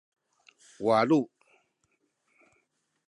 walu 0.85 1.19